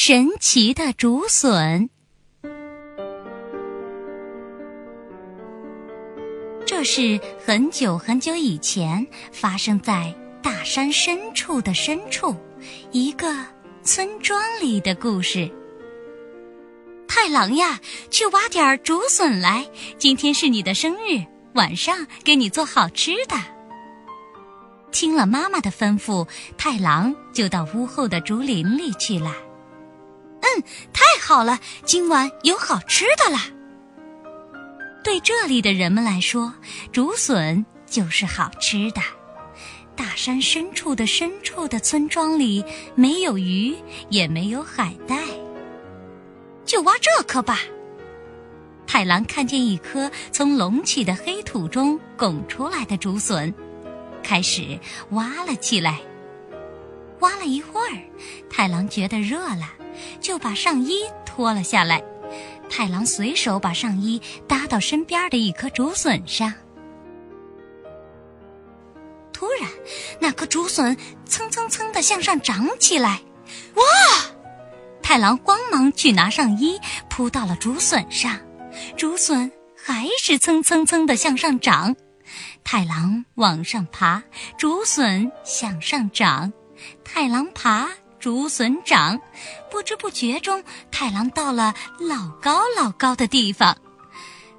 [0.00, 1.90] 神奇的竹笋。
[6.64, 12.36] 这是很久很久以前发生在大山深处的深处
[12.92, 13.44] 一个
[13.82, 15.50] 村庄里的故事。
[17.08, 19.68] 太郎呀，去挖点竹笋来，
[19.98, 23.34] 今天是你的生日，晚上给你做好吃的。
[24.92, 29.34] 听了妈妈的吩咐，太郎就到屋后的竹林里去了。
[30.40, 30.62] 嗯，
[30.92, 33.46] 太好了，今晚有好吃的啦。
[35.04, 36.52] 对这里的人们来说，
[36.92, 39.00] 竹笋就是好吃的。
[39.96, 43.74] 大山深处的深处的村庄里，没有鱼，
[44.10, 45.16] 也没有海带，
[46.64, 47.60] 就挖这颗吧。
[48.86, 53.52] 太郎看见一颗从隆起的黑土中拱出来的竹笋，
[54.22, 54.78] 开始
[55.10, 56.00] 挖了起来。
[57.20, 57.98] 挖了一会儿，
[58.48, 59.74] 太郎觉得热了。
[60.20, 62.02] 就把上衣脱了下来，
[62.68, 66.52] 太郎随手把上衣搭到身边的一棵竹笋上。
[69.32, 69.70] 突然，
[70.20, 73.22] 那棵竹笋蹭蹭蹭的向上长起来，
[73.74, 73.84] 哇！
[75.00, 78.38] 太郎慌忙去拿上衣扑到了竹笋上，
[78.96, 81.94] 竹笋还是蹭蹭蹭的向上长。
[82.62, 84.22] 太郎往上爬，
[84.58, 86.52] 竹笋向上长，
[87.04, 87.88] 太郎爬。
[88.20, 89.20] 竹笋长，
[89.70, 93.76] 不知不觉中，太郎到了老高老高的地方。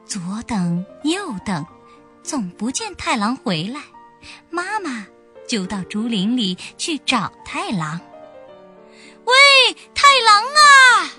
[0.05, 1.65] 左等右等，
[2.23, 3.81] 总不见太郎回来。
[4.49, 5.05] 妈妈
[5.47, 7.99] 就到竹林里去找太郎。
[9.25, 11.11] 喂，太郎啊！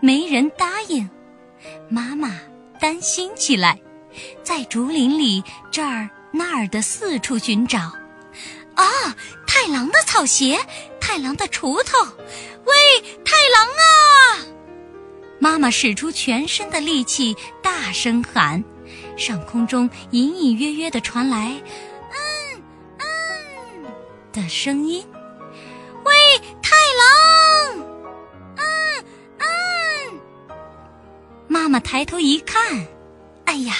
[0.00, 1.08] 没人答应。
[1.90, 2.38] 妈妈
[2.80, 3.80] 担心起来，
[4.44, 7.80] 在竹林里这儿那儿的四处寻找。
[8.76, 8.84] 啊，
[9.44, 10.56] 太郎的草鞋！
[11.08, 11.96] 太郎的锄头，
[12.66, 14.44] 喂，太郎啊！
[15.40, 18.62] 妈妈使出全身的力气，大声喊。
[19.16, 21.58] 上空中隐隐约约的传来
[22.12, 22.62] “嗯
[22.98, 23.86] 嗯”
[24.34, 25.02] 的声音。
[26.04, 26.14] 喂，
[26.62, 27.78] 太郎！
[28.58, 29.04] 嗯
[29.38, 30.20] 嗯。
[31.48, 32.86] 妈妈抬头一看，
[33.46, 33.76] 哎呀，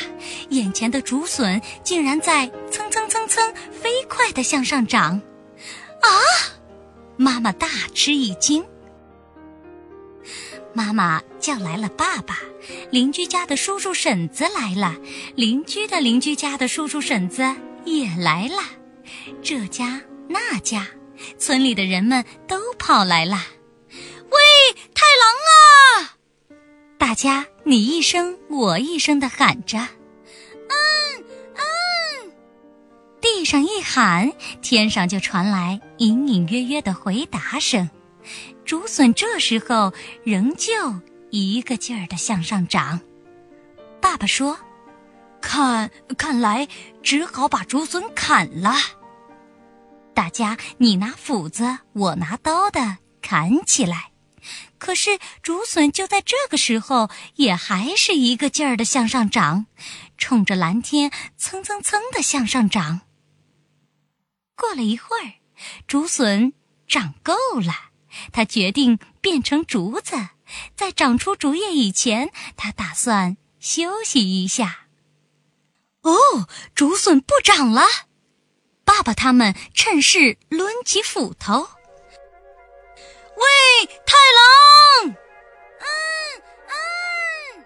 [0.48, 5.20] 眼前的竹笋竟然在蹭蹭蹭蹭飞快的向上长，
[6.00, 6.08] 啊！
[7.18, 8.64] 妈妈大吃一惊，
[10.72, 12.38] 妈妈叫来了爸爸，
[12.92, 14.94] 邻居家的叔叔婶子来了，
[15.34, 17.42] 邻居的邻居家的叔叔婶子
[17.84, 18.62] 也来了，
[19.42, 20.86] 这家那家，
[21.38, 23.36] 村里的人们都跑来了。
[24.30, 24.38] 喂，
[24.94, 26.16] 太郎啊！
[26.98, 29.78] 大家你一声我一声的喊着。
[29.78, 31.24] 嗯
[33.30, 37.90] 地上一喊，天上就传来隐隐约约的回答声。
[38.64, 39.92] 竹笋这时候
[40.24, 40.72] 仍旧
[41.30, 43.00] 一个劲儿的向上长。
[44.00, 44.58] 爸爸说
[45.42, 46.66] ：“看，看来
[47.02, 48.74] 只好把竹笋砍了。”
[50.14, 54.10] 大家你拿斧子，我拿刀的砍起来。
[54.78, 59.66] 可是竹笋就在这个时候，也还是一个劲儿的向上长，
[60.16, 63.02] 冲着蓝天蹭蹭蹭的向上长。
[64.58, 65.34] 过了一会儿，
[65.86, 66.52] 竹笋
[66.88, 67.90] 长够了，
[68.32, 70.16] 他决定变成竹子。
[70.74, 74.86] 在长出竹叶以前，他打算休息一下。
[76.02, 76.12] 哦，
[76.74, 77.82] 竹笋不长了，
[78.84, 81.68] 爸爸他们趁势抡起斧头。
[83.36, 85.10] 喂，太郎！
[85.10, 85.86] 嗯
[86.66, 87.64] 嗯，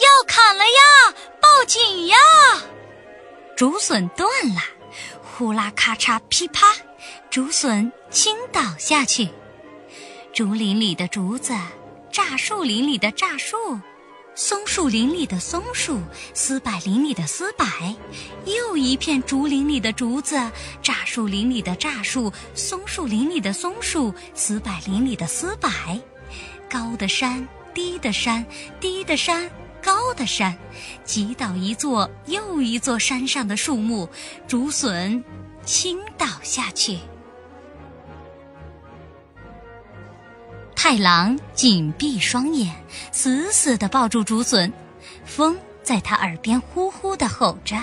[0.00, 2.16] 要砍了呀，报警呀！
[3.56, 4.60] 竹笋断了。
[5.36, 6.68] 呼啦咔嚓噼啪，
[7.28, 9.28] 竹笋倾倒下去。
[10.32, 11.52] 竹林里的竹子，
[12.12, 13.56] 柞树林里的柞树，
[14.36, 16.00] 松树林里的松树，
[16.34, 17.66] 丝柏林里的丝柏，
[18.46, 20.36] 又一片竹林里的竹子，
[20.80, 25.68] 柞树林里的柞树，松树林里的松树，丝柏林里的丝柏。
[26.70, 28.46] 高的山，低的山，
[28.78, 29.50] 低的山。
[29.84, 30.56] 高的山，
[31.04, 34.08] 击倒一座又一座山上的树木，
[34.48, 35.22] 竹笋
[35.64, 36.98] 倾倒下去。
[40.74, 42.74] 太郎紧闭双眼，
[43.12, 44.72] 死死地抱住竹笋，
[45.24, 47.76] 风在他耳边呼呼地吼着。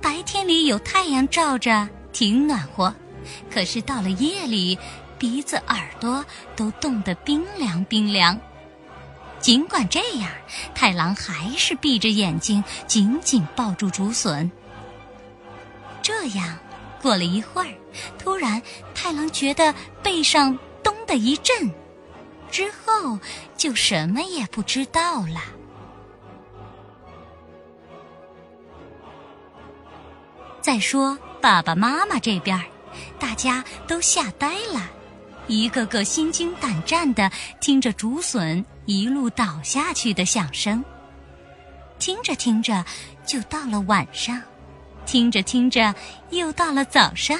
[0.00, 2.92] 白天里有太阳照着，挺暖和，
[3.48, 4.78] 可是到了夜里，
[5.18, 6.24] 鼻子、耳朵
[6.56, 8.40] 都冻得冰凉冰凉。
[9.42, 10.30] 尽管这样，
[10.72, 14.48] 太郎还是闭着眼睛，紧紧抱住竹笋。
[16.00, 16.56] 这样，
[17.02, 17.74] 过了一会儿，
[18.20, 18.62] 突然，
[18.94, 21.68] 太郎觉得背上咚的一震，
[22.52, 23.18] 之后
[23.56, 25.40] 就什么也不知道了。
[30.60, 32.56] 再说爸爸妈妈这边，
[33.18, 34.88] 大家都吓呆了，
[35.48, 37.28] 一个个心惊胆战的
[37.60, 40.84] 听着竹笋一路倒下去的响声。
[41.98, 42.84] 听着听着，
[43.24, 44.40] 就到了晚上；
[45.06, 45.94] 听着听着，
[46.30, 47.38] 又到了早上。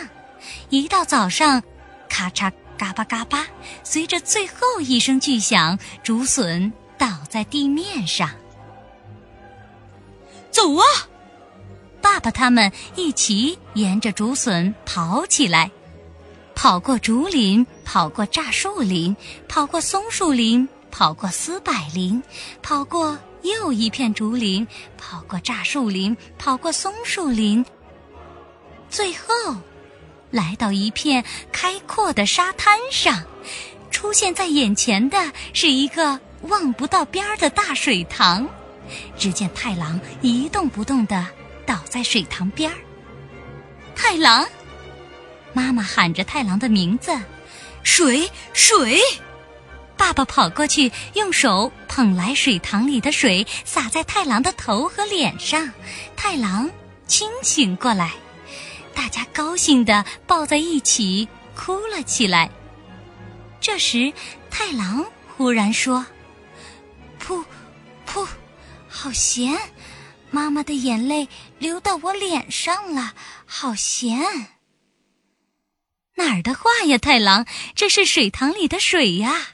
[0.70, 1.62] 一到早上，
[2.08, 3.46] 咔嚓嘎巴嘎巴，
[3.82, 8.30] 随着最后一声巨响，竹笋倒在地面上。
[10.50, 10.84] 走啊！
[12.00, 15.70] 爸爸他们一起沿着竹笋跑起来，
[16.54, 19.16] 跑过竹林，跑过柞树林，
[19.48, 22.22] 跑过松树林，跑过丝柏林，
[22.62, 24.64] 跑过又一片竹林，
[24.96, 27.64] 跑过柞树林，跑过松树林，
[28.88, 29.56] 最后。
[30.30, 31.22] 来到一片
[31.52, 33.22] 开阔的沙滩上，
[33.90, 38.48] 出现在眼前的是一个望不到边儿的大水塘。
[39.18, 41.26] 只见太郎一动不动地
[41.66, 42.78] 倒在水塘边儿。
[43.94, 44.48] 太郎，
[45.52, 47.12] 妈妈喊着太郎的名字
[47.84, 48.98] ：“水，水！”
[50.02, 55.72] 爸爸跑过去，用手捧来水塘里的水，洒在太郎的头和脸上。
[56.16, 56.68] 太郎
[57.06, 58.10] 清醒过来。
[58.92, 62.50] 大家高兴地抱在一起哭了起来。
[63.60, 64.12] 这时，
[64.50, 65.06] 太郎
[65.36, 66.04] 忽然说
[67.24, 67.44] ：“噗，
[68.04, 68.26] 噗，
[68.88, 69.56] 好咸！
[70.32, 71.28] 妈妈的眼泪
[71.60, 73.14] 流到我脸上了，
[73.46, 74.18] 好咸！”
[76.18, 77.46] 哪儿的话呀，太郎？
[77.76, 79.50] 这是水塘里的水呀！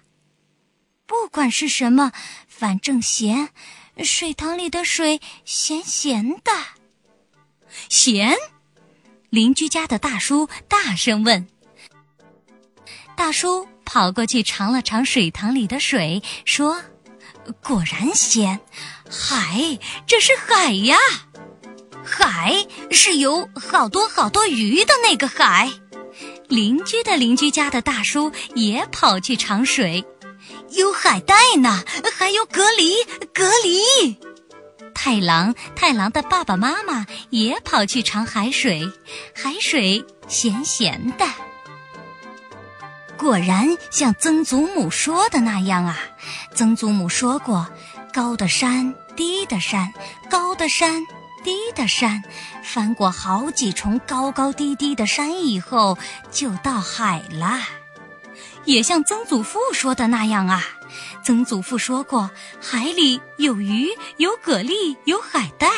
[1.09, 2.13] 不管是什么，
[2.47, 3.49] 反正咸。
[4.05, 6.53] 水塘里的水咸咸的，
[7.89, 8.37] 咸。
[9.31, 11.49] 邻居家的大叔大声问
[13.17, 16.81] ：“大叔跑过去尝了尝水塘里的水，说
[17.65, 18.61] ：‘果然咸，
[19.11, 20.97] 海，这是海呀！
[22.05, 25.73] 海是有好多好多鱼的那个海。’
[26.49, 30.05] 邻居的邻居家的大叔也跑去尝水，
[30.71, 31.83] 有海带呢，
[32.17, 34.17] 还有蛤蜊，蛤蜊。”
[34.95, 38.91] 太郎，太郎的爸爸妈妈也跑去尝海水，
[39.35, 41.25] 海水咸咸的。
[43.17, 45.99] 果然像曾祖母说的那样啊！
[46.55, 47.69] 曾祖母说过
[48.13, 49.93] ：“高的山，低的山，
[50.29, 51.07] 高的山，
[51.45, 52.23] 低的山，
[52.63, 55.97] 翻过好几重高高低低的山以后，
[56.31, 57.61] 就到海了。”
[58.65, 60.65] 也像曾祖父说的那样啊。
[61.23, 62.31] 曾祖父说过，
[62.61, 65.69] 海里有鱼，有蛤蜊，有海带。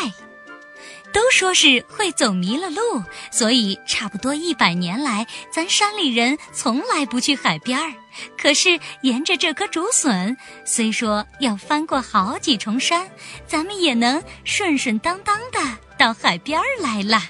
[1.13, 3.03] 都说是会走迷了路，
[3.33, 7.93] 所以差不多一百年来，咱山里人从来不去海边儿。
[8.39, 13.11] 可是沿着这棵竹笋，虽说要翻过好几重山，
[13.45, 15.59] 咱们也能顺顺当当的
[15.99, 17.21] 到海边儿来了。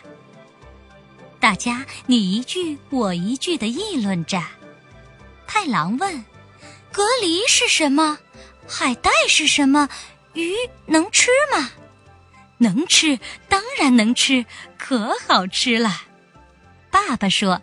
[1.39, 4.43] 大家你一句我一句的议论着。
[5.53, 6.25] 太郎问。
[6.93, 8.19] 蛤蜊是什么？
[8.69, 9.89] 海带是什么？
[10.35, 10.55] 鱼
[10.87, 11.73] 能吃吗？
[12.59, 13.19] 能吃，
[13.49, 14.47] 当然能吃，
[14.79, 16.03] 可好吃了。
[16.89, 17.61] 爸爸说：“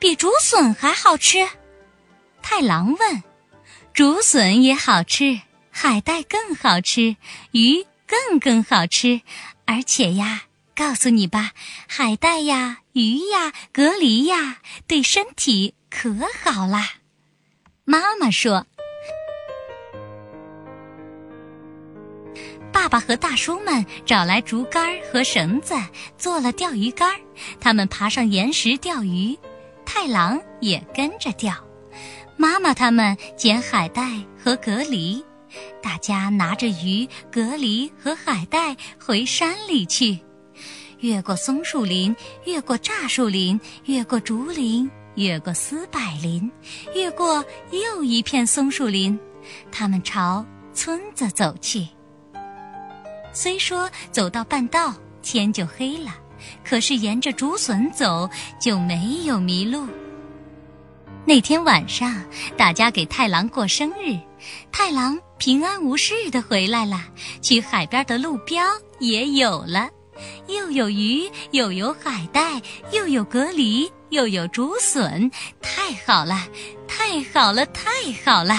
[0.00, 1.46] 比竹笋还好吃。”
[2.40, 3.22] 太郎问
[3.92, 5.40] ：“竹笋也好吃，
[5.70, 7.16] 海带更好吃，
[7.50, 9.20] 鱼更更好吃，
[9.66, 10.44] 而且呀，
[10.74, 11.52] 告诉你吧，
[11.86, 16.90] 海带呀，鱼呀，蛤蜊呀，对身体可好啦。”
[17.84, 18.66] 妈妈说
[22.70, 25.74] ：“爸爸和大叔们找来竹竿和绳子，
[26.18, 27.18] 做了钓鱼竿。
[27.60, 29.38] 他们爬上岩石钓鱼，
[29.86, 31.54] 太郎也跟着钓。
[32.36, 35.24] 妈妈他们捡海带和蛤蜊，
[35.82, 40.20] 大家拿着鱼、蛤蜊和海带回山里去，
[41.00, 46.50] 越过松树林，越过柞树林，越过竹林。”越过斯柏林，
[46.94, 49.18] 越过又一片松树林，
[49.72, 51.86] 他们朝村子走去。
[53.32, 56.14] 虽说走到半道天就黑了，
[56.64, 58.28] 可是沿着竹笋走
[58.60, 59.86] 就没有迷路。
[61.26, 62.24] 那天晚上，
[62.56, 64.16] 大家给太郎过生日，
[64.70, 67.02] 太郎平安无事的回来了，
[67.42, 68.64] 去海边的路标
[69.00, 69.88] 也有了，
[70.48, 72.60] 又有鱼，又有海带，
[72.92, 73.90] 又有蛤蜊。
[74.10, 75.28] 又有竹笋，
[75.60, 76.46] 太好了，
[76.86, 77.90] 太好了，太
[78.24, 78.56] 好了！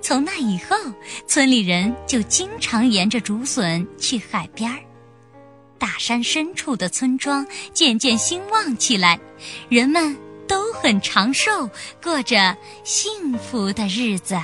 [0.00, 0.74] 从那以后，
[1.28, 4.78] 村里人就经常沿着竹笋去海边儿。
[5.78, 9.20] 大山深处的村庄渐渐兴旺起来，
[9.68, 10.16] 人们
[10.48, 11.68] 都很长寿，
[12.02, 14.34] 过着幸福的日子。